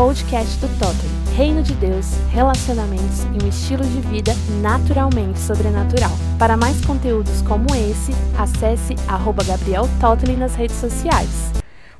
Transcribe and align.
podcast 0.00 0.58
do 0.60 0.68
Totem. 0.78 1.10
Reino 1.36 1.62
de 1.62 1.74
Deus, 1.74 2.06
relacionamentos 2.30 3.24
e 3.38 3.44
um 3.44 3.46
estilo 3.46 3.84
de 3.84 4.00
vida 4.08 4.32
naturalmente 4.62 5.38
sobrenatural. 5.38 6.10
Para 6.38 6.56
mais 6.56 6.82
conteúdos 6.86 7.42
como 7.42 7.66
esse, 7.74 8.10
acesse 8.38 8.96
arroba 9.06 9.44
Gabriel 9.44 9.86
nas 10.38 10.54
redes 10.54 10.76
sociais. 10.76 11.52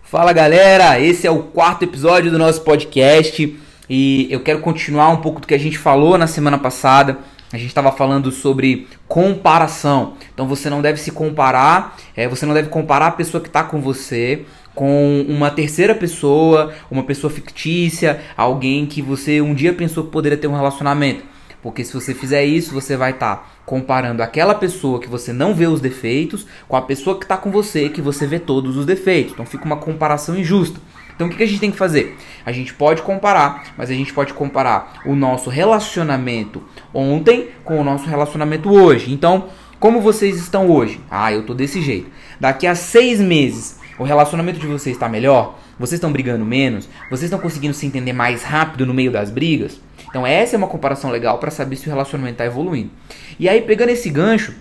Fala 0.02 0.32
galera, 0.32 0.98
esse 0.98 1.26
é 1.26 1.30
o 1.30 1.42
quarto 1.42 1.82
episódio 1.82 2.30
do 2.30 2.38
nosso 2.38 2.62
podcast 2.62 3.60
e 3.86 4.26
eu 4.30 4.40
quero 4.40 4.60
continuar 4.60 5.10
um 5.10 5.18
pouco 5.18 5.38
do 5.38 5.46
que 5.46 5.54
a 5.54 5.58
gente 5.58 5.76
falou 5.76 6.16
na 6.16 6.26
semana 6.26 6.56
passada. 6.56 7.18
A 7.52 7.58
gente 7.58 7.68
estava 7.68 7.92
falando 7.92 8.32
sobre 8.32 8.88
comparação. 9.06 10.14
Então 10.32 10.48
você 10.48 10.70
não 10.70 10.80
deve 10.80 10.98
se 10.98 11.10
comparar, 11.10 11.98
é, 12.16 12.26
você 12.26 12.46
não 12.46 12.54
deve 12.54 12.70
comparar 12.70 13.08
a 13.08 13.12
pessoa 13.12 13.42
que 13.42 13.48
está 13.48 13.62
com 13.62 13.78
você 13.78 14.46
com 14.80 15.26
uma 15.28 15.50
terceira 15.50 15.94
pessoa, 15.94 16.72
uma 16.90 17.02
pessoa 17.02 17.30
fictícia, 17.30 18.18
alguém 18.34 18.86
que 18.86 19.02
você 19.02 19.38
um 19.38 19.52
dia 19.52 19.74
pensou 19.74 20.04
que 20.04 20.10
poderia 20.10 20.38
ter 20.38 20.46
um 20.46 20.56
relacionamento. 20.56 21.22
Porque 21.62 21.84
se 21.84 21.92
você 21.92 22.14
fizer 22.14 22.46
isso, 22.46 22.72
você 22.72 22.96
vai 22.96 23.10
estar 23.10 23.36
tá 23.36 23.46
comparando 23.66 24.22
aquela 24.22 24.54
pessoa 24.54 24.98
que 24.98 25.06
você 25.06 25.34
não 25.34 25.54
vê 25.54 25.66
os 25.66 25.82
defeitos 25.82 26.46
com 26.66 26.76
a 26.76 26.80
pessoa 26.80 27.18
que 27.18 27.26
está 27.26 27.36
com 27.36 27.50
você 27.50 27.90
que 27.90 28.00
você 28.00 28.26
vê 28.26 28.38
todos 28.38 28.78
os 28.78 28.86
defeitos. 28.86 29.34
Então 29.34 29.44
fica 29.44 29.66
uma 29.66 29.76
comparação 29.76 30.34
injusta. 30.34 30.80
Então 31.14 31.26
o 31.26 31.30
que 31.30 31.42
a 31.42 31.46
gente 31.46 31.60
tem 31.60 31.70
que 31.70 31.76
fazer? 31.76 32.16
A 32.46 32.50
gente 32.50 32.72
pode 32.72 33.02
comparar, 33.02 33.74
mas 33.76 33.90
a 33.90 33.94
gente 33.94 34.14
pode 34.14 34.32
comparar 34.32 35.02
o 35.04 35.14
nosso 35.14 35.50
relacionamento 35.50 36.62
ontem 36.94 37.48
com 37.64 37.78
o 37.78 37.84
nosso 37.84 38.08
relacionamento 38.08 38.72
hoje. 38.72 39.12
Então, 39.12 39.48
como 39.78 40.00
vocês 40.00 40.36
estão 40.36 40.70
hoje? 40.70 40.98
Ah, 41.10 41.30
eu 41.30 41.44
tô 41.44 41.52
desse 41.52 41.82
jeito. 41.82 42.10
Daqui 42.40 42.66
a 42.66 42.74
seis 42.74 43.20
meses, 43.20 43.79
o 44.00 44.04
relacionamento 44.04 44.58
de 44.58 44.66
vocês 44.66 44.96
está 44.96 45.10
melhor? 45.10 45.58
Vocês 45.78 45.98
estão 45.98 46.10
brigando 46.10 46.42
menos? 46.42 46.88
Vocês 47.10 47.24
estão 47.24 47.38
conseguindo 47.38 47.74
se 47.74 47.84
entender 47.84 48.14
mais 48.14 48.42
rápido 48.42 48.86
no 48.86 48.94
meio 48.94 49.12
das 49.12 49.30
brigas? 49.30 49.78
Então 50.08 50.26
essa 50.26 50.56
é 50.56 50.58
uma 50.58 50.68
comparação 50.68 51.10
legal 51.10 51.36
para 51.36 51.50
saber 51.50 51.76
se 51.76 51.86
o 51.86 51.90
relacionamento 51.90 52.32
está 52.32 52.46
evoluindo. 52.46 52.90
E 53.38 53.46
aí 53.46 53.60
pegando 53.60 53.90
esse 53.90 54.08
gancho, 54.08 54.54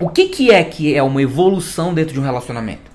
o 0.00 0.08
que, 0.08 0.26
que 0.26 0.50
é 0.50 0.64
que 0.64 0.96
é 0.96 1.00
uma 1.00 1.22
evolução 1.22 1.94
dentro 1.94 2.12
de 2.12 2.18
um 2.18 2.24
relacionamento? 2.24 2.90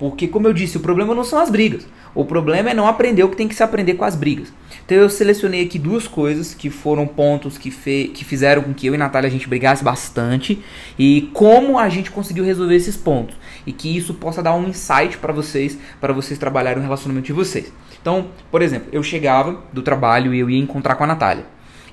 Porque 0.00 0.26
como 0.26 0.48
eu 0.48 0.54
disse, 0.54 0.78
o 0.78 0.80
problema 0.80 1.14
não 1.14 1.22
são 1.22 1.38
as 1.38 1.50
brigas. 1.50 1.86
O 2.14 2.24
problema 2.24 2.70
é 2.70 2.74
não 2.74 2.88
aprender 2.88 3.22
o 3.22 3.28
que 3.28 3.36
tem 3.36 3.46
que 3.46 3.54
se 3.54 3.62
aprender 3.62 3.94
com 3.94 4.04
as 4.04 4.16
brigas. 4.16 4.50
Então 4.82 4.96
eu 4.96 5.10
selecionei 5.10 5.62
aqui 5.62 5.78
duas 5.78 6.08
coisas 6.08 6.54
que 6.54 6.70
foram 6.70 7.06
pontos 7.06 7.58
que, 7.58 7.70
que 8.08 8.24
fizeram 8.24 8.62
com 8.62 8.72
que 8.72 8.86
eu 8.86 8.94
e 8.94 8.96
Natália 8.96 9.28
a 9.28 9.30
gente 9.30 9.46
brigasse 9.46 9.84
bastante 9.84 10.64
e 10.98 11.28
como 11.34 11.78
a 11.78 11.90
gente 11.90 12.10
conseguiu 12.10 12.42
resolver 12.42 12.74
esses 12.74 12.96
pontos 12.96 13.36
e 13.66 13.72
que 13.72 13.94
isso 13.94 14.14
possa 14.14 14.42
dar 14.42 14.54
um 14.54 14.66
insight 14.66 15.18
para 15.18 15.34
vocês, 15.34 15.78
para 16.00 16.14
vocês 16.14 16.38
trabalharem 16.38 16.78
o 16.78 16.82
relacionamento 16.82 17.26
de 17.26 17.34
vocês. 17.34 17.70
Então, 18.00 18.28
por 18.50 18.62
exemplo, 18.62 18.88
eu 18.92 19.02
chegava 19.02 19.60
do 19.70 19.82
trabalho 19.82 20.32
e 20.32 20.40
eu 20.40 20.48
ia 20.48 20.58
encontrar 20.58 20.94
com 20.94 21.04
a 21.04 21.06
Natália. 21.06 21.44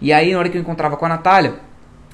E 0.02 0.14
aí 0.14 0.32
na 0.32 0.40
hora 0.40 0.48
que 0.48 0.58
eu 0.58 0.62
encontrava 0.62 0.96
com 0.96 1.06
a 1.06 1.10
Natália, 1.10 1.56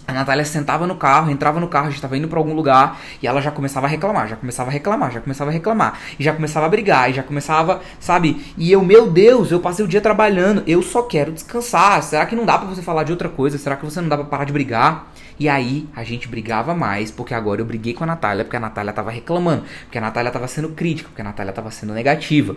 a 0.05 0.13
Natália 0.13 0.43
sentava 0.43 0.85
no 0.85 0.95
carro, 0.95 1.31
entrava 1.31 1.59
no 1.59 1.67
carro, 1.67 1.85
a 1.85 1.89
gente 1.89 1.97
estava 1.97 2.17
indo 2.17 2.27
para 2.27 2.37
algum 2.37 2.53
lugar 2.53 2.99
e 3.21 3.27
ela 3.27 3.41
já 3.41 3.51
começava 3.51 3.87
a 3.87 3.89
reclamar, 3.89 4.27
já 4.27 4.35
começava 4.35 4.69
a 4.69 4.73
reclamar, 4.73 5.11
já 5.11 5.21
começava 5.21 5.49
a 5.49 5.53
reclamar, 5.53 5.99
e 6.19 6.23
já 6.23 6.33
começava 6.33 6.65
a 6.65 6.69
brigar, 6.69 7.09
e 7.09 7.13
já 7.13 7.23
começava, 7.23 7.81
sabe? 7.99 8.53
E 8.57 8.71
eu, 8.71 8.83
meu 8.83 9.09
Deus, 9.09 9.51
eu 9.51 9.59
passei 9.59 9.85
o 9.85 9.87
dia 9.87 10.01
trabalhando, 10.01 10.63
eu 10.67 10.81
só 10.81 11.03
quero 11.03 11.31
descansar. 11.31 12.03
Será 12.03 12.25
que 12.25 12.35
não 12.35 12.45
dá 12.45 12.57
para 12.57 12.67
você 12.67 12.81
falar 12.81 13.03
de 13.03 13.11
outra 13.11 13.29
coisa? 13.29 13.57
Será 13.57 13.75
que 13.75 13.85
você 13.85 14.01
não 14.01 14.09
dá 14.09 14.17
para 14.17 14.25
parar 14.25 14.43
de 14.43 14.53
brigar? 14.53 15.07
E 15.39 15.47
aí 15.49 15.87
a 15.95 16.03
gente 16.03 16.27
brigava 16.27 16.75
mais, 16.75 17.09
porque 17.09 17.33
agora 17.33 17.61
eu 17.61 17.65
briguei 17.65 17.93
com 17.93 18.03
a 18.03 18.07
Natália, 18.07 18.43
porque 18.43 18.57
a 18.57 18.59
Natália 18.59 18.91
tava 18.91 19.09
reclamando, 19.09 19.63
porque 19.83 19.97
a 19.97 20.01
Natália 20.01 20.31
tava 20.31 20.47
sendo 20.47 20.69
crítica, 20.69 21.09
porque 21.09 21.21
a 21.21 21.25
Natália 21.25 21.53
tava 21.53 21.71
sendo 21.71 21.93
negativa. 21.93 22.55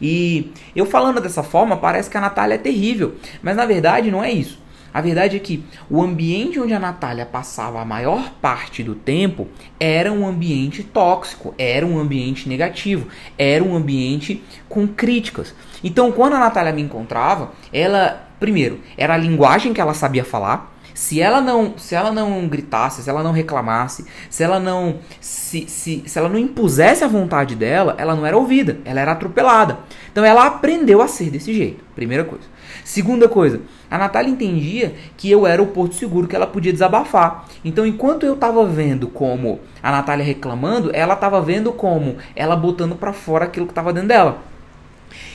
E 0.00 0.52
eu 0.76 0.86
falando 0.86 1.20
dessa 1.20 1.42
forma, 1.42 1.76
parece 1.76 2.08
que 2.08 2.16
a 2.16 2.20
Natália 2.20 2.54
é 2.54 2.58
terrível, 2.58 3.16
mas 3.42 3.56
na 3.56 3.66
verdade 3.66 4.10
não 4.10 4.22
é 4.22 4.30
isso. 4.30 4.67
A 4.92 5.00
verdade 5.00 5.36
é 5.36 5.40
que 5.40 5.64
o 5.90 6.02
ambiente 6.02 6.58
onde 6.58 6.72
a 6.72 6.78
Natália 6.78 7.26
passava 7.26 7.80
a 7.80 7.84
maior 7.84 8.32
parte 8.40 8.82
do 8.82 8.94
tempo 8.94 9.48
era 9.78 10.12
um 10.12 10.26
ambiente 10.26 10.82
tóxico, 10.82 11.54
era 11.58 11.86
um 11.86 11.98
ambiente 11.98 12.48
negativo, 12.48 13.08
era 13.36 13.62
um 13.62 13.76
ambiente 13.76 14.42
com 14.68 14.86
críticas. 14.86 15.54
Então, 15.84 16.10
quando 16.10 16.34
a 16.34 16.40
Natália 16.40 16.72
me 16.72 16.82
encontrava, 16.82 17.52
ela, 17.72 18.28
primeiro, 18.40 18.80
era 18.96 19.14
a 19.14 19.18
linguagem 19.18 19.72
que 19.72 19.80
ela 19.80 19.94
sabia 19.94 20.24
falar. 20.24 20.77
Se 20.98 21.20
ela 21.20 21.40
não, 21.40 21.78
se 21.78 21.94
ela 21.94 22.10
não 22.10 22.48
gritasse, 22.48 23.04
se 23.04 23.08
ela 23.08 23.22
não 23.22 23.30
reclamasse, 23.30 24.04
se 24.28 24.42
ela 24.42 24.58
não 24.58 24.96
se, 25.20 25.64
se, 25.68 26.02
se 26.04 26.18
ela 26.18 26.28
não 26.28 26.36
impusesse 26.36 27.04
a 27.04 27.06
vontade 27.06 27.54
dela, 27.54 27.94
ela 27.98 28.16
não 28.16 28.26
era 28.26 28.36
ouvida, 28.36 28.80
ela 28.84 29.00
era 29.00 29.12
atropelada. 29.12 29.78
Então 30.10 30.24
ela 30.24 30.44
aprendeu 30.44 31.00
a 31.00 31.06
ser 31.06 31.30
desse 31.30 31.54
jeito. 31.54 31.84
Primeira 31.94 32.24
coisa. 32.24 32.46
Segunda 32.82 33.28
coisa, 33.28 33.60
a 33.88 33.96
Natália 33.96 34.28
entendia 34.28 34.92
que 35.16 35.30
eu 35.30 35.46
era 35.46 35.62
o 35.62 35.68
porto 35.68 35.94
seguro 35.94 36.26
que 36.26 36.34
ela 36.34 36.48
podia 36.48 36.72
desabafar. 36.72 37.46
Então, 37.64 37.86
enquanto 37.86 38.26
eu 38.26 38.34
estava 38.34 38.66
vendo 38.66 39.06
como 39.06 39.60
a 39.80 39.92
Natália 39.92 40.24
reclamando, 40.24 40.90
ela 40.92 41.14
estava 41.14 41.40
vendo 41.40 41.70
como 41.72 42.16
ela 42.34 42.56
botando 42.56 42.96
para 42.96 43.12
fora 43.12 43.44
aquilo 43.44 43.66
que 43.66 43.72
estava 43.72 43.92
dentro 43.92 44.08
dela. 44.08 44.38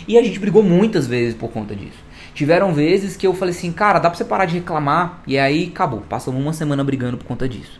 E 0.09 0.17
a 0.17 0.23
gente 0.23 0.39
brigou 0.39 0.61
muitas 0.61 1.07
vezes 1.07 1.33
por 1.33 1.49
conta 1.49 1.73
disso. 1.73 2.03
Tiveram 2.33 2.73
vezes 2.73 3.15
que 3.15 3.27
eu 3.27 3.33
falei 3.33 3.53
assim, 3.53 3.71
cara, 3.71 3.99
dá 3.99 4.09
pra 4.09 4.17
você 4.17 4.25
parar 4.25 4.45
de 4.45 4.55
reclamar? 4.55 5.21
E 5.27 5.37
aí 5.37 5.69
acabou, 5.73 6.01
passamos 6.01 6.41
uma 6.41 6.53
semana 6.53 6.83
brigando 6.83 7.17
por 7.17 7.25
conta 7.25 7.47
disso. 7.47 7.79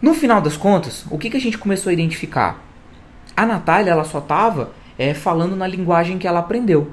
No 0.00 0.14
final 0.14 0.40
das 0.40 0.56
contas, 0.56 1.04
o 1.10 1.18
que, 1.18 1.28
que 1.28 1.36
a 1.36 1.40
gente 1.40 1.58
começou 1.58 1.90
a 1.90 1.92
identificar? 1.92 2.62
A 3.36 3.44
Natália, 3.44 3.90
ela 3.90 4.04
só 4.04 4.20
tava 4.20 4.70
é, 4.96 5.12
falando 5.12 5.56
na 5.56 5.66
linguagem 5.66 6.18
que 6.18 6.26
ela 6.26 6.38
aprendeu. 6.38 6.92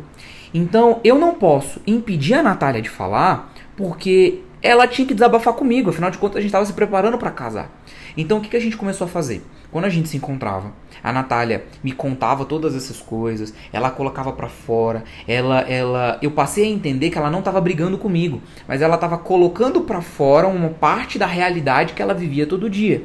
Então 0.54 1.02
eu 1.04 1.20
não 1.20 1.36
posso 1.36 1.82
impedir 1.86 2.34
a 2.36 2.44
Natália 2.44 2.82
de 2.82 2.90
falar 2.90 3.54
porque 3.76 4.42
ela 4.62 4.88
tinha 4.88 5.08
que 5.08 5.14
desabafar 5.14 5.54
comigo, 5.54 5.90
afinal 5.90 6.10
de 6.12 6.18
contas 6.18 6.38
a 6.38 6.42
gente 6.42 6.50
estava 6.50 6.66
se 6.66 6.74
preparando 6.74 7.18
para 7.18 7.32
casar. 7.32 7.70
Então 8.18 8.38
o 8.38 8.42
que, 8.42 8.50
que 8.50 8.58
a 8.58 8.62
gente 8.62 8.78
começou 8.78 9.06
a 9.06 9.08
fazer? 9.08 9.44
Quando 9.72 9.86
a 9.86 9.90
gente 9.90 10.08
se 10.08 10.18
encontrava, 10.18 10.72
a 11.04 11.12
Natália 11.12 11.66
me 11.84 11.92
contava 11.92 12.46
todas 12.46 12.76
essas 12.76 13.02
coisas, 13.02 13.54
ela 13.74 13.92
colocava 13.92 14.32
para 14.32 14.48
fora, 14.48 15.04
ela, 15.28 15.62
ela, 15.62 16.18
eu 16.22 16.32
passei 16.32 16.66
a 16.66 16.70
entender 16.70 17.10
que 17.10 17.18
ela 17.18 17.30
não 17.30 17.40
estava 17.40 17.60
brigando 17.60 17.98
comigo, 17.98 18.42
mas 18.68 18.82
ela 18.82 18.96
estava 18.96 19.18
colocando 19.18 19.82
para 19.82 20.02
fora 20.02 20.48
uma 20.48 20.70
parte 20.70 21.20
da 21.20 21.26
realidade 21.26 21.94
que 21.94 22.02
ela 22.02 22.14
vivia 22.14 22.48
todo 22.48 22.70
dia. 22.70 23.04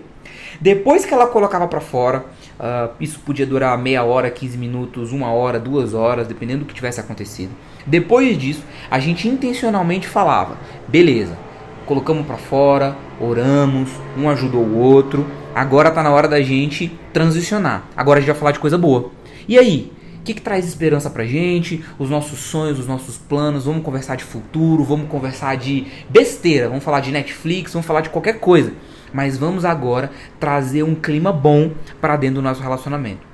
Depois 0.60 1.04
que 1.04 1.12
ela 1.12 1.26
colocava 1.26 1.66
para 1.66 1.80
fora, 1.80 2.26
Uh, 2.60 2.92
isso 3.00 3.18
podia 3.20 3.46
durar 3.46 3.78
meia 3.78 4.04
hora, 4.04 4.30
15 4.30 4.58
minutos, 4.58 5.12
uma 5.12 5.32
hora, 5.32 5.58
duas 5.58 5.94
horas, 5.94 6.28
dependendo 6.28 6.58
do 6.58 6.66
que 6.66 6.74
tivesse 6.74 7.00
acontecido. 7.00 7.52
Depois 7.90 8.38
disso, 8.38 8.62
a 8.88 9.00
gente 9.00 9.26
intencionalmente 9.26 10.06
falava: 10.06 10.56
beleza, 10.86 11.36
colocamos 11.84 12.24
para 12.24 12.36
fora, 12.36 12.96
oramos, 13.20 13.90
um 14.16 14.30
ajudou 14.30 14.62
o 14.62 14.78
outro, 14.78 15.26
agora 15.52 15.90
tá 15.90 16.00
na 16.02 16.12
hora 16.12 16.28
da 16.28 16.40
gente 16.40 16.96
transicionar. 17.12 17.82
Agora 17.96 18.18
a 18.18 18.20
gente 18.20 18.30
vai 18.30 18.38
falar 18.38 18.52
de 18.52 18.60
coisa 18.60 18.78
boa. 18.78 19.10
E 19.48 19.58
aí? 19.58 19.92
O 20.20 20.22
que, 20.22 20.34
que 20.34 20.42
traz 20.42 20.66
esperança 20.66 21.08
pra 21.08 21.24
gente? 21.24 21.82
Os 21.98 22.10
nossos 22.10 22.38
sonhos, 22.38 22.78
os 22.78 22.86
nossos 22.86 23.16
planos. 23.16 23.64
Vamos 23.64 23.82
conversar 23.82 24.16
de 24.16 24.22
futuro, 24.22 24.84
vamos 24.84 25.08
conversar 25.08 25.56
de 25.56 25.86
besteira, 26.10 26.68
vamos 26.68 26.84
falar 26.84 27.00
de 27.00 27.10
Netflix, 27.10 27.72
vamos 27.72 27.86
falar 27.86 28.02
de 28.02 28.10
qualquer 28.10 28.38
coisa 28.38 28.72
mas 29.12 29.36
vamos 29.36 29.64
agora 29.64 30.10
trazer 30.38 30.82
um 30.82 30.94
clima 30.94 31.32
bom 31.32 31.72
para 32.00 32.16
dentro 32.16 32.36
do 32.36 32.42
nosso 32.42 32.62
relacionamento. 32.62 33.28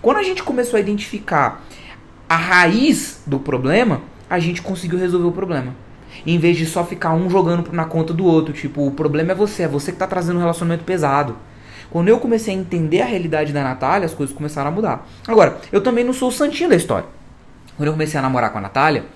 Quando 0.00 0.18
a 0.18 0.22
gente 0.22 0.42
começou 0.42 0.76
a 0.76 0.80
identificar 0.80 1.64
a 2.28 2.36
raiz 2.36 3.22
do 3.26 3.38
problema, 3.38 4.02
a 4.28 4.38
gente 4.38 4.62
conseguiu 4.62 4.98
resolver 4.98 5.26
o 5.26 5.32
problema. 5.32 5.74
Em 6.26 6.38
vez 6.38 6.56
de 6.56 6.66
só 6.66 6.84
ficar 6.84 7.12
um 7.12 7.30
jogando 7.30 7.72
na 7.72 7.84
conta 7.84 8.12
do 8.12 8.24
outro, 8.24 8.52
tipo, 8.52 8.86
o 8.86 8.90
problema 8.90 9.32
é 9.32 9.34
você, 9.34 9.62
é 9.62 9.68
você 9.68 9.92
que 9.92 9.96
está 9.96 10.06
trazendo 10.06 10.36
um 10.36 10.40
relacionamento 10.40 10.84
pesado. 10.84 11.36
Quando 11.90 12.08
eu 12.08 12.18
comecei 12.18 12.54
a 12.54 12.58
entender 12.58 13.00
a 13.00 13.06
realidade 13.06 13.52
da 13.52 13.62
Natália, 13.62 14.06
as 14.06 14.14
coisas 14.14 14.34
começaram 14.34 14.68
a 14.68 14.70
mudar. 14.72 15.06
Agora, 15.26 15.58
eu 15.72 15.80
também 15.80 16.04
não 16.04 16.12
sou 16.12 16.28
o 16.28 16.32
santinho 16.32 16.68
da 16.68 16.76
história. 16.76 17.06
Quando 17.76 17.86
eu 17.86 17.92
comecei 17.92 18.18
a 18.18 18.22
namorar 18.22 18.50
com 18.50 18.58
a 18.58 18.60
Natália, 18.60 19.06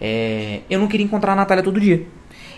é, 0.00 0.60
eu 0.68 0.78
não 0.78 0.86
queria 0.86 1.04
encontrar 1.04 1.32
a 1.32 1.36
Natália 1.36 1.64
todo 1.64 1.80
dia. 1.80 2.06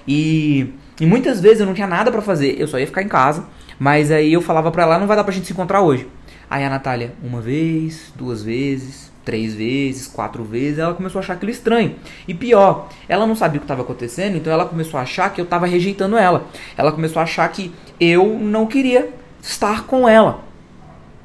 E 0.06 0.73
e 1.00 1.06
muitas 1.06 1.41
vezes 1.41 1.61
eu 1.61 1.67
não 1.67 1.75
tinha 1.75 1.87
nada 1.87 2.12
para 2.12 2.23
fazer, 2.23 2.61
eu 2.61 2.69
só 2.69 2.79
ia 2.79 2.87
ficar 2.87 3.03
em 3.03 3.08
casa. 3.08 3.44
Mas 3.79 4.11
aí 4.12 4.32
eu 4.32 4.41
falava 4.41 4.70
pra 4.70 4.85
ela, 4.85 4.99
não 4.99 5.06
vai 5.06 5.17
dar 5.17 5.25
pra 5.25 5.32
gente 5.32 5.47
se 5.47 5.53
encontrar 5.53 5.81
hoje. 5.81 6.06
Aí 6.49 6.65
a 6.65 6.70
Natália, 6.70 7.15
uma 7.23 7.41
vez, 7.41 8.12
duas 8.15 8.43
vezes, 8.43 9.11
três 9.24 9.54
vezes, 9.54 10.06
quatro 10.06 10.44
vezes, 10.44 10.78
ela 10.78 10.94
começou 10.94 11.19
a 11.19 11.22
achar 11.22 11.34
aquilo 11.34 11.50
estranho. 11.50 11.96
E 12.26 12.34
pior, 12.34 12.88
ela 13.08 13.26
não 13.26 13.36
sabia 13.36 13.58
o 13.58 13.60
que 13.60 13.64
estava 13.64 13.82
acontecendo, 13.82 14.36
então 14.36 14.52
ela 14.52 14.64
começou 14.64 14.98
a 14.98 15.02
achar 15.02 15.32
que 15.32 15.40
eu 15.40 15.44
estava 15.44 15.66
rejeitando 15.66 16.16
ela. 16.16 16.46
Ela 16.76 16.92
começou 16.92 17.20
a 17.20 17.22
achar 17.22 17.48
que 17.50 17.72
eu 18.00 18.38
não 18.38 18.66
queria 18.66 19.10
estar 19.40 19.84
com 19.86 20.08
ela. 20.08 20.42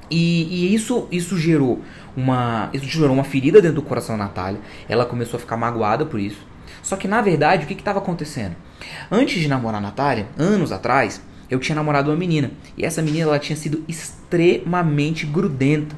E, 0.09 0.43
e 0.43 0.73
isso, 0.73 1.07
isso 1.11 1.37
gerou 1.37 1.81
uma, 2.15 2.69
isso 2.73 2.85
gerou 2.85 3.13
uma 3.13 3.23
ferida 3.23 3.61
dentro 3.61 3.75
do 3.75 3.81
coração 3.81 4.17
da 4.17 4.25
Natália. 4.25 4.59
Ela 4.87 5.05
começou 5.05 5.37
a 5.37 5.39
ficar 5.39 5.57
magoada 5.57 6.05
por 6.05 6.19
isso. 6.19 6.45
Só 6.81 6.95
que 6.95 7.07
na 7.07 7.21
verdade, 7.21 7.65
o 7.65 7.67
que 7.67 7.73
estava 7.73 7.99
acontecendo? 7.99 8.55
Antes 9.11 9.41
de 9.41 9.47
namorar 9.47 9.79
a 9.79 9.81
Natália, 9.81 10.27
anos 10.37 10.71
atrás, 10.71 11.21
eu 11.49 11.59
tinha 11.59 11.75
namorado 11.75 12.09
uma 12.09 12.17
menina. 12.17 12.51
E 12.77 12.85
essa 12.85 13.01
menina 13.01 13.25
ela 13.25 13.39
tinha 13.39 13.55
sido 13.55 13.83
extremamente 13.87 15.25
grudenta. 15.25 15.95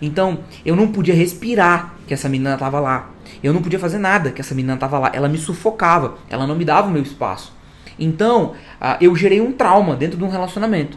Então, 0.00 0.40
eu 0.64 0.74
não 0.74 0.88
podia 0.88 1.14
respirar 1.14 1.94
que 2.06 2.14
essa 2.14 2.28
menina 2.28 2.54
estava 2.54 2.80
lá. 2.80 3.10
Eu 3.42 3.52
não 3.52 3.62
podia 3.62 3.78
fazer 3.78 3.98
nada 3.98 4.30
que 4.30 4.40
essa 4.40 4.54
menina 4.54 4.76
tava 4.76 4.98
lá. 4.98 5.10
Ela 5.12 5.28
me 5.28 5.38
sufocava. 5.38 6.18
Ela 6.28 6.46
não 6.46 6.54
me 6.54 6.64
dava 6.64 6.88
o 6.88 6.90
meu 6.90 7.02
espaço. 7.02 7.52
Então, 7.98 8.54
uh, 8.80 8.96
eu 9.00 9.14
gerei 9.14 9.40
um 9.40 9.52
trauma 9.52 9.94
dentro 9.94 10.16
de 10.16 10.24
um 10.24 10.28
relacionamento. 10.28 10.96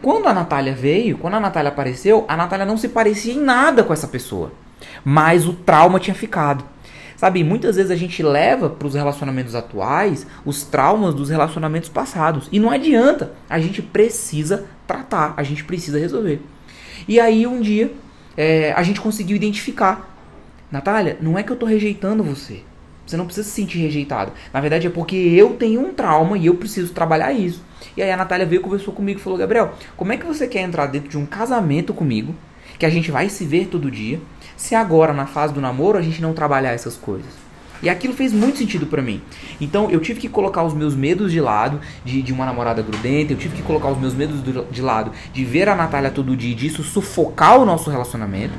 Quando 0.00 0.28
a 0.28 0.34
Natália 0.34 0.72
veio, 0.72 1.18
quando 1.18 1.34
a 1.34 1.40
Natália 1.40 1.70
apareceu, 1.70 2.24
a 2.28 2.36
Natália 2.36 2.64
não 2.64 2.76
se 2.76 2.88
parecia 2.88 3.34
em 3.34 3.40
nada 3.40 3.82
com 3.82 3.92
essa 3.92 4.06
pessoa. 4.06 4.52
Mas 5.04 5.46
o 5.46 5.52
trauma 5.52 5.98
tinha 5.98 6.14
ficado. 6.14 6.64
Sabe, 7.16 7.42
muitas 7.42 7.74
vezes 7.74 7.90
a 7.90 7.96
gente 7.96 8.22
leva 8.22 8.70
para 8.70 8.86
os 8.86 8.94
relacionamentos 8.94 9.56
atuais 9.56 10.24
os 10.44 10.62
traumas 10.62 11.12
dos 11.12 11.30
relacionamentos 11.30 11.88
passados. 11.88 12.48
E 12.52 12.60
não 12.60 12.70
adianta, 12.70 13.32
a 13.50 13.58
gente 13.58 13.82
precisa 13.82 14.66
tratar, 14.86 15.34
a 15.36 15.42
gente 15.42 15.64
precisa 15.64 15.98
resolver. 15.98 16.40
E 17.08 17.18
aí 17.18 17.44
um 17.44 17.60
dia 17.60 17.92
é, 18.38 18.72
a 18.72 18.84
gente 18.84 19.00
conseguiu 19.00 19.34
identificar. 19.34 20.16
Natália, 20.70 21.18
não 21.20 21.36
é 21.36 21.42
que 21.42 21.50
eu 21.50 21.54
estou 21.54 21.68
rejeitando 21.68 22.22
você. 22.22 22.62
Você 23.04 23.16
não 23.16 23.24
precisa 23.24 23.48
se 23.48 23.52
sentir 23.52 23.78
rejeitado. 23.78 24.32
Na 24.52 24.60
verdade 24.60 24.86
é 24.86 24.90
porque 24.90 25.16
eu 25.16 25.54
tenho 25.54 25.80
um 25.80 25.92
trauma 25.92 26.38
e 26.38 26.46
eu 26.46 26.54
preciso 26.54 26.92
trabalhar 26.92 27.32
isso. 27.32 27.64
E 27.96 28.02
aí 28.02 28.12
a 28.12 28.16
Natália 28.16 28.46
veio 28.46 28.60
conversou 28.60 28.94
comigo 28.94 29.18
e 29.18 29.22
falou: 29.22 29.38
Gabriel, 29.38 29.72
como 29.96 30.12
é 30.12 30.16
que 30.16 30.26
você 30.26 30.46
quer 30.46 30.60
entrar 30.60 30.86
dentro 30.86 31.08
de 31.08 31.18
um 31.18 31.26
casamento 31.26 31.92
comigo? 31.92 32.32
Que 32.78 32.86
a 32.86 32.90
gente 32.90 33.10
vai 33.10 33.28
se 33.28 33.44
ver 33.44 33.66
todo 33.66 33.90
dia 33.90 34.20
se 34.56 34.74
agora, 34.74 35.12
na 35.12 35.26
fase 35.26 35.52
do 35.52 35.60
namoro, 35.60 35.98
a 35.98 36.02
gente 36.02 36.22
não 36.22 36.32
trabalhar 36.32 36.72
essas 36.72 36.96
coisas? 36.96 37.47
E 37.82 37.88
aquilo 37.88 38.14
fez 38.14 38.32
muito 38.32 38.58
sentido 38.58 38.86
para 38.86 39.02
mim. 39.02 39.22
Então 39.60 39.90
eu 39.90 40.00
tive 40.00 40.20
que 40.20 40.28
colocar 40.28 40.62
os 40.62 40.74
meus 40.74 40.94
medos 40.94 41.30
de 41.30 41.40
lado, 41.40 41.80
de, 42.04 42.22
de 42.22 42.32
uma 42.32 42.44
namorada 42.44 42.82
grudenta, 42.82 43.32
eu 43.32 43.36
tive 43.36 43.56
que 43.56 43.62
colocar 43.62 43.88
os 43.88 43.98
meus 43.98 44.14
medos 44.14 44.40
do, 44.40 44.64
de 44.70 44.82
lado, 44.82 45.12
de 45.32 45.44
ver 45.44 45.68
a 45.68 45.74
Natália 45.74 46.10
todo 46.10 46.36
dia 46.36 46.52
e 46.52 46.54
disso 46.54 46.82
sufocar 46.82 47.58
o 47.58 47.64
nosso 47.64 47.90
relacionamento, 47.90 48.54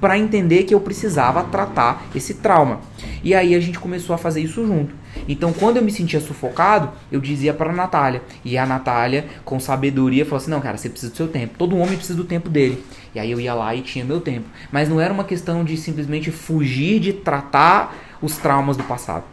para 0.00 0.18
entender 0.18 0.64
que 0.64 0.74
eu 0.74 0.80
precisava 0.80 1.44
tratar 1.44 2.06
esse 2.14 2.34
trauma. 2.34 2.80
E 3.22 3.34
aí 3.34 3.54
a 3.54 3.60
gente 3.60 3.78
começou 3.78 4.14
a 4.14 4.18
fazer 4.18 4.40
isso 4.40 4.66
junto. 4.66 4.94
Então, 5.28 5.52
quando 5.52 5.76
eu 5.76 5.82
me 5.82 5.90
sentia 5.90 6.20
sufocado, 6.20 6.90
eu 7.12 7.20
dizia 7.20 7.52
para 7.52 7.70
a 7.70 7.74
Natália. 7.74 8.22
E 8.44 8.56
a 8.56 8.64
Natália, 8.64 9.26
com 9.44 9.60
sabedoria, 9.60 10.24
falou 10.24 10.38
assim: 10.38 10.50
Não, 10.50 10.60
cara, 10.60 10.78
você 10.78 10.88
precisa 10.88 11.12
do 11.12 11.16
seu 11.16 11.28
tempo. 11.28 11.54
Todo 11.58 11.76
homem 11.76 11.96
precisa 11.96 12.16
do 12.16 12.24
tempo 12.24 12.48
dele. 12.48 12.82
E 13.14 13.20
aí 13.20 13.30
eu 13.30 13.40
ia 13.40 13.52
lá 13.52 13.74
e 13.74 13.82
tinha 13.82 14.04
meu 14.04 14.20
tempo. 14.20 14.46
Mas 14.72 14.88
não 14.88 15.00
era 15.00 15.12
uma 15.12 15.24
questão 15.24 15.64
de 15.64 15.76
simplesmente 15.76 16.30
fugir 16.30 17.00
de 17.00 17.12
tratar 17.12 17.94
os 18.20 18.36
traumas 18.36 18.76
do 18.76 18.84
passado. 18.84 19.24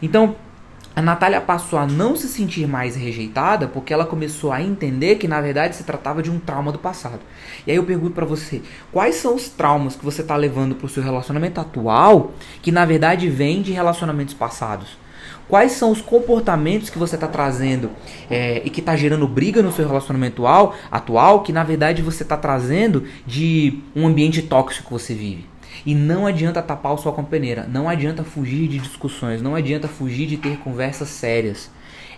Então, 0.00 0.36
a 0.94 1.00
Natália 1.00 1.40
passou 1.40 1.78
a 1.78 1.86
não 1.86 2.14
se 2.14 2.28
sentir 2.28 2.68
mais 2.68 2.94
rejeitada 2.94 3.66
porque 3.66 3.94
ela 3.94 4.04
começou 4.04 4.52
a 4.52 4.60
entender 4.60 5.16
que 5.16 5.26
na 5.26 5.40
verdade 5.40 5.74
se 5.74 5.84
tratava 5.84 6.22
de 6.22 6.30
um 6.30 6.38
trauma 6.38 6.70
do 6.70 6.78
passado. 6.78 7.20
E 7.66 7.70
aí 7.70 7.76
eu 7.78 7.84
pergunto 7.84 8.12
para 8.12 8.26
você, 8.26 8.60
quais 8.90 9.14
são 9.14 9.34
os 9.34 9.48
traumas 9.48 9.96
que 9.96 10.04
você 10.04 10.20
está 10.20 10.36
levando 10.36 10.74
para 10.74 10.84
o 10.84 10.90
seu 10.90 11.02
relacionamento 11.02 11.58
atual 11.58 12.32
que 12.60 12.70
na 12.70 12.84
verdade 12.84 13.30
vêm 13.30 13.62
de 13.62 13.72
relacionamentos 13.72 14.34
passados? 14.34 14.98
Quais 15.48 15.72
são 15.72 15.90
os 15.90 16.02
comportamentos 16.02 16.90
que 16.90 16.98
você 16.98 17.14
está 17.14 17.26
trazendo 17.26 17.90
é, 18.30 18.60
e 18.64 18.68
que 18.68 18.80
está 18.80 18.94
gerando 18.94 19.26
briga 19.26 19.62
no 19.62 19.72
seu 19.72 19.86
relacionamento 19.86 20.46
atual, 20.46 20.74
atual 20.90 21.42
que 21.42 21.52
na 21.52 21.64
verdade 21.64 22.02
você 22.02 22.22
está 22.22 22.36
trazendo 22.36 23.04
de 23.26 23.80
um 23.96 24.06
ambiente 24.06 24.42
tóxico 24.42 24.88
que 24.88 24.92
você 24.92 25.14
vive? 25.14 25.51
E 25.84 25.94
não 25.94 26.26
adianta 26.26 26.62
tapar 26.62 26.92
o 26.92 26.98
sol 26.98 27.12
com 27.12 27.24
peneira, 27.24 27.66
não 27.68 27.88
adianta 27.88 28.24
fugir 28.24 28.68
de 28.68 28.78
discussões, 28.78 29.42
não 29.42 29.54
adianta 29.54 29.88
fugir 29.88 30.26
de 30.26 30.36
ter 30.36 30.58
conversas 30.58 31.08
sérias. 31.08 31.70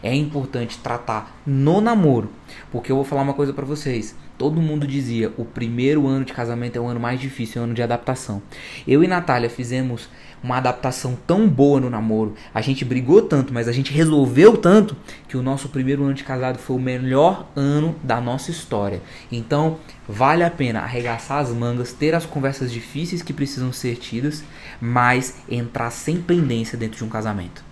É 0.04 0.14
importante 0.14 0.76
tratar 0.76 1.34
no 1.46 1.80
namoro, 1.80 2.28
porque 2.70 2.92
eu 2.92 2.96
vou 2.96 3.06
falar 3.06 3.22
uma 3.22 3.32
coisa 3.32 3.54
para 3.54 3.64
vocês. 3.64 4.14
Todo 4.36 4.60
mundo 4.60 4.86
dizia, 4.86 5.32
o 5.38 5.46
primeiro 5.46 6.06
ano 6.06 6.26
de 6.26 6.34
casamento 6.34 6.76
é 6.76 6.80
o 6.80 6.86
ano 6.86 7.00
mais 7.00 7.18
difícil, 7.18 7.58
é 7.58 7.60
o 7.62 7.64
ano 7.64 7.72
de 7.72 7.82
adaptação. 7.82 8.42
Eu 8.86 9.02
e 9.02 9.08
Natália 9.08 9.48
fizemos 9.48 10.10
uma 10.42 10.58
adaptação 10.58 11.16
tão 11.26 11.48
boa 11.48 11.80
no 11.80 11.88
namoro, 11.88 12.34
a 12.52 12.60
gente 12.60 12.84
brigou 12.84 13.22
tanto, 13.22 13.54
mas 13.54 13.66
a 13.66 13.72
gente 13.72 13.94
resolveu 13.94 14.58
tanto 14.58 14.94
que 15.26 15.38
o 15.38 15.42
nosso 15.42 15.70
primeiro 15.70 16.04
ano 16.04 16.12
de 16.12 16.22
casado 16.22 16.58
foi 16.58 16.76
o 16.76 16.80
melhor 16.80 17.48
ano 17.56 17.96
da 18.02 18.20
nossa 18.20 18.50
história. 18.50 19.00
Então, 19.32 19.78
vale 20.06 20.44
a 20.44 20.50
pena 20.50 20.80
arregaçar 20.80 21.38
as 21.38 21.48
mangas, 21.48 21.94
ter 21.94 22.14
as 22.14 22.26
conversas 22.26 22.70
difíceis 22.70 23.22
que 23.22 23.32
precisam 23.32 23.72
ser 23.72 23.96
tidas, 23.96 24.44
mas 24.78 25.36
entrar 25.48 25.90
sem 25.90 26.20
pendência 26.20 26.76
dentro 26.76 26.98
de 26.98 27.04
um 27.04 27.08
casamento. 27.08 27.63